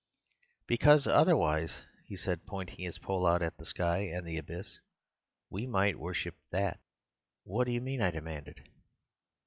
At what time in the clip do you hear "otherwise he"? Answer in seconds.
1.05-2.15